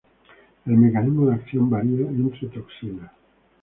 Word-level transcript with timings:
El 0.65 0.77
mecanismo 0.77 1.27
de 1.27 1.35
acción 1.35 1.69
varía 1.69 2.07
entre 2.09 2.47
toxinas. 2.47 3.11